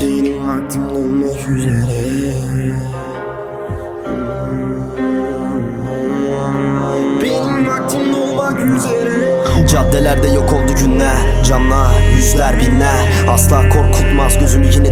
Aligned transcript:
Benim 0.00 0.48
vaktim 0.48 0.86
olmak 0.86 1.48
üzere. 1.48 1.84
Benim 7.22 7.66
vaktim 7.66 8.14
olmak 8.14 8.60
üzere. 8.60 9.66
Caddelerde 9.68 10.28
yok 10.28 10.52
oldu 10.52 10.72
günler 10.80 11.44
Canlar, 11.44 11.94
yüzler, 12.16 12.60
binler. 12.60 13.26
Asla 13.28 13.68
korkutmaz 13.68 14.38
gözümü 14.38 14.66
yine 14.74 14.83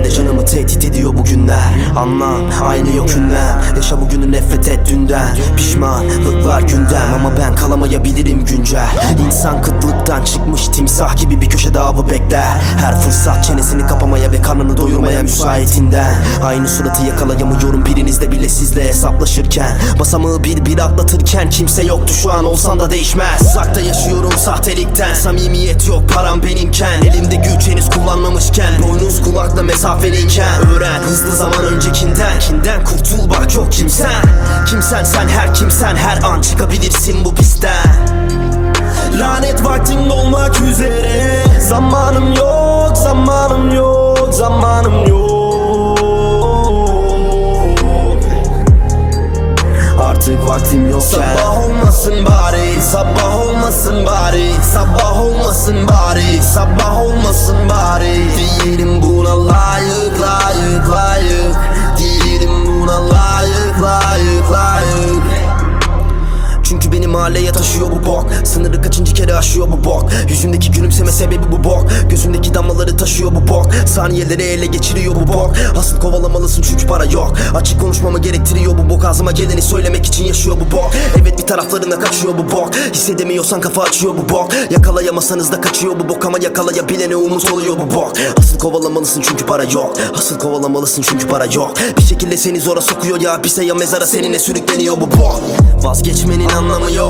de 0.93 0.99
canımı 0.99 1.03
tehdit 1.03 1.03
ediyor 1.03 1.15
bu 1.15 1.25
günler 1.25 1.97
Anlam, 1.97 2.41
aynı 2.63 2.97
yok 2.97 3.11
ünlem 3.17 3.63
Yaşa 3.77 4.01
bugünü 4.01 4.33
nefret 4.33 4.69
et 4.69 4.89
dünden. 4.91 5.37
Pişmanlıklar 5.57 6.61
gündem. 6.61 7.15
Ama 7.15 7.33
ben 7.39 7.55
kalamayabilirim 7.55 8.45
güncel. 8.45 8.89
İnsan 9.27 9.63
kıtlıktan 9.63 10.25
çıkmış 10.25 10.69
timsah 10.69 11.17
gibi 11.17 11.41
bir 11.41 11.51
köşede 11.51 11.81
avı 11.81 12.11
bekler. 12.11 12.61
Her 12.81 13.01
fırsat 13.01 13.45
çenesini 13.45 13.87
kapamaya 13.87 14.33
ve 14.33 14.43
karnını 14.43 14.77
doyurmaya 14.77 15.23
müsaitinden. 15.23 16.15
Aynı 16.45 16.69
suratı 16.69 17.03
yakalayamıyorum 17.03 17.87
birinizde 17.87 18.33
bile 18.33 18.49
sizle 18.49 18.89
hesaplaşırken. 18.89 19.79
Basamağı 19.99 20.45
bir 20.45 20.65
bir 20.65 20.79
atlatırken 20.79 21.51
kimse 21.51 21.83
yoktu 21.83 22.15
şu 22.15 22.33
an 22.33 22.45
olsan 22.45 22.81
da 22.81 22.91
değişmez. 22.91 23.41
Uzakta 23.41 23.81
yaşıyorum 23.81 24.33
sahtelikten 24.37 25.15
Samimiyet 25.15 25.89
yok 25.89 26.03
param 26.15 26.43
benimken. 26.43 27.03
Elimde 27.03 27.37
güç 27.37 27.69
henüz 27.69 27.91
kullanmamışken 27.91 28.73
Boynuz 28.83 29.23
kulakla 29.23 29.63
mesafeliyken. 29.63 30.67
Öğren 30.77 30.82
hızlı 30.87 31.37
zaman 31.37 31.65
öncekinden. 31.65 32.39
Kinden 32.41 32.85
kurtul 32.85 33.31
bak 33.31 33.51
çok 33.51 33.73
kimsen. 33.73 34.23
Kimsen 34.67 35.05
sen 35.05 35.29
her 35.29 35.55
kimsen 35.55 35.97
Her 35.97 36.23
an 36.23 36.41
çıkabilirsin 36.41 37.25
bu 37.25 37.35
pistten 37.35 38.07
Lanet 39.19 39.65
vaktim 39.65 40.11
dolmak 40.11 40.61
üzere. 40.61 41.45
Zamanım 41.61 42.33
yok, 42.33 42.97
zamanım 42.97 43.75
yok, 43.75 44.29
zamanım 44.35 45.07
yok 45.07 45.12
vaktim 50.53 50.91
yok 50.91 51.03
Sabah 51.03 51.65
olmasın 51.65 52.27
bari, 52.27 52.83
sabah 52.83 53.47
olmasın 53.47 54.07
bari 54.07 54.53
Sabah 54.63 55.21
olmasın 55.21 55.89
bari, 55.89 56.43
sabah 56.43 57.03
olmasın 57.03 57.57
bari. 57.69 58.17
Değilim 58.37 59.03
buna 59.03 59.47
layık, 59.47 60.21
layık 60.21 60.82
mahalleye 67.13 67.53
taşıyor 67.53 67.91
bu 67.91 68.07
bok 68.07 68.27
Sınırı 68.45 68.83
kaçıncı 68.83 69.15
kere 69.15 69.35
aşıyor 69.35 69.69
bu 69.73 69.85
bok 69.85 70.11
Yüzümdeki 70.29 70.71
gülümseme 70.71 71.13
sebebi 71.13 71.53
bu 71.53 71.65
bok 71.65 71.87
Gözümdeki 72.11 72.55
damlaları 72.55 72.97
taşıyor 72.97 73.35
bu 73.35 73.49
bok 73.49 73.67
Saniyeleri 73.87 74.43
ele 74.43 74.67
geçiriyor 74.67 75.15
bu 75.15 75.33
bok 75.33 75.53
Asıl 75.79 76.01
kovalamalısın 76.01 76.63
çünkü 76.63 76.87
para 76.87 77.05
yok 77.05 77.35
Açık 77.55 77.81
konuşmamı 77.81 78.19
gerektiriyor 78.19 78.79
bu 78.79 78.91
bok 78.91 79.05
Ağzıma 79.05 79.33
geleni 79.33 79.63
söylemek 79.63 80.07
için 80.07 80.25
yaşıyor 80.25 80.57
bu 80.61 80.77
bok 80.77 80.91
Evet 81.21 81.39
bir 81.39 81.47
taraflarına 81.47 81.99
kaçıyor 81.99 82.35
bu 82.39 82.53
bok 82.53 82.71
Hissedemiyorsan 82.95 83.61
kafa 83.61 83.83
açıyor 83.83 84.15
bu 84.17 84.29
bok 84.29 84.53
Yakalayamasanız 84.71 85.53
da 85.53 85.61
kaçıyor 85.61 86.01
bu 86.01 86.09
bok 86.09 86.27
Ama 86.27 86.39
yakalayabilene 86.43 87.17
umut 87.17 87.53
oluyor 87.53 87.77
bu 87.77 87.95
bok 87.95 88.13
Asıl 88.39 88.59
kovalamalısın 88.59 89.21
çünkü 89.21 89.47
para 89.47 89.65
yok 89.65 89.97
Asıl 90.19 90.39
kovalamalısın 90.39 91.03
çünkü 91.03 91.27
para 91.27 91.45
yok 91.45 91.75
Bir 91.99 92.03
şekilde 92.03 92.37
seni 92.37 92.61
zora 92.61 92.81
sokuyor 92.81 93.21
ya 93.21 93.33
Hapise 93.33 93.65
ya 93.65 93.75
mezara 93.75 94.07
seninle 94.07 94.39
sürükleniyor 94.39 94.97
bu 94.97 95.11
bok 95.11 95.41
Vazgeçmenin 95.83 96.49
anlamı 96.49 96.93
yok 96.93 97.02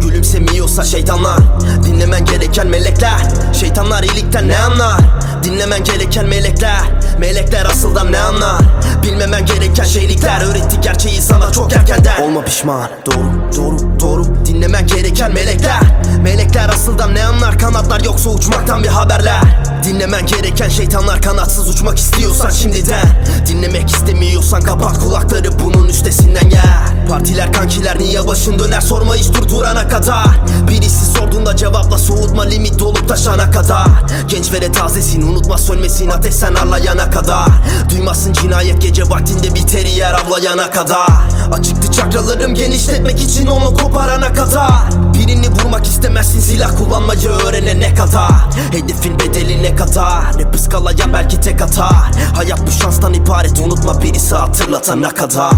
Gülümsemiyorsa 0.00 0.84
şeytanlar 0.84 1.38
Dinlemen 1.84 2.24
gereken 2.24 2.66
melekler. 2.66 3.20
Şeytanlar 3.60 4.02
iyilikten 4.02 4.48
ne 4.48 4.58
anlar? 4.58 5.00
Dinlemen 5.42 5.84
gereken 5.84 6.26
melekler. 6.26 6.80
Melekler 7.18 7.66
asıldan 7.66 8.12
ne 8.12 8.18
anlar? 8.18 8.60
Bilmemen 9.02 9.46
gereken 9.46 9.84
şeylikler. 9.84 10.42
Öğretti 10.42 10.80
gerçeği 10.80 11.22
sana 11.22 11.52
çok 11.52 11.72
erkenden. 11.72 12.22
Olma 12.22 12.44
pişman. 12.44 12.90
Doğru 13.06 13.52
doğru 13.56 14.00
doğru. 14.00 14.46
Dinlemen 14.46 14.86
gereken 14.86 15.32
melekler. 15.32 15.80
Melekler 16.22 16.68
asıldan 16.68 17.14
ne 17.14 17.24
anlar? 17.24 17.58
Kanatlar 17.58 18.00
yoksa 18.00 18.30
uçmaktan 18.30 18.82
bir 18.82 18.88
haberler. 18.88 19.42
Dinlemen 19.84 20.26
gereken 20.26 20.68
şeytanlar 20.68 21.22
kanatsız 21.22 21.68
uçmak 21.68 21.98
istiyorsan 21.98 22.50
şimdiden. 22.50 23.24
Dinlemek 23.46 23.90
istemiyorsan 23.90 24.62
kapat 24.62 24.98
kulakları 24.98 25.58
bunun 25.58 25.88
üstesinden 25.88 26.50
gel 26.50 26.69
Partiler 27.10 27.52
kankiler 27.52 27.98
niye 27.98 28.26
başın 28.26 28.58
döner? 28.58 28.80
Sorma 28.80 29.14
hiç 29.14 29.34
durdurana 29.34 29.88
kadar. 29.88 30.26
Birisi 30.68 31.06
sorduğunda 31.06 31.56
cevapla 31.56 31.98
soğutma 31.98 32.42
limit 32.42 32.78
dolup 32.78 33.08
taşana 33.08 33.50
kadar. 33.50 33.86
Genç 34.28 34.52
ve 34.52 34.60
de 34.60 34.72
tazesin 34.72 35.22
unutma 35.22 35.58
sönmesin 35.58 36.08
ateş 36.08 36.34
sen 36.34 36.54
arlayana 36.54 37.10
kadar. 37.10 37.46
Duymazsın 37.90 38.32
cinayet 38.32 38.82
gece 38.82 39.02
vaktinde 39.02 39.54
biter 39.54 39.86
yer 39.86 40.14
avlayana 40.14 40.70
kadar. 40.70 41.08
Açıktı 41.52 41.92
çakralarım 41.92 42.54
genişletmek 42.54 43.22
için 43.22 43.46
onu 43.46 43.74
koparana 43.74 44.32
kadar. 44.32 44.90
Birini 45.14 45.48
vurmak 45.50 45.86
istemezsin 45.86 46.40
silah 46.40 46.76
kullanmayı 46.76 47.28
öğrenene 47.28 47.94
kadar. 47.94 48.30
Hedefin 48.70 49.18
bedeli 49.18 49.62
ne 49.62 49.76
kadar? 49.76 50.38
Rap 50.38 50.54
ıskalayan 50.54 51.12
belki 51.12 51.40
tek 51.40 51.62
atar. 51.62 52.10
Hayat 52.36 52.66
bu 52.66 52.70
şanstan 52.70 53.14
ibaret 53.14 53.58
unutma 53.58 54.02
birisi 54.02 54.34
hatırlatana 54.34 55.14
kadar 55.14 55.50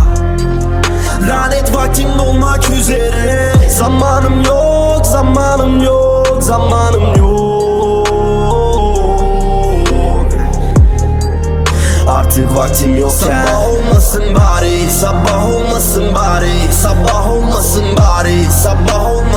Lanet 1.28 1.75
vaktim 1.75 2.09
dolmak 2.19 2.71
üzere. 2.71 3.53
Zamanım 3.69 4.43
yok, 4.43 5.06
zamanım 5.06 5.83
yok, 5.83 6.37
zamanım 6.41 7.16
yok. 7.16 7.33
Artık 12.09 12.56
vaktim 12.56 12.97
yok 12.97 13.12
Sabah 13.12 13.69
olmasın 13.69 14.25
bari, 14.34 14.91
sabah 14.91 15.47
olmasın 15.55 16.15
bari 16.15 16.72
Sabah 16.83 17.31
olmasın 17.31 17.84
bari, 17.99 18.44
sabah 18.44 19.10
olmasın 19.10 19.31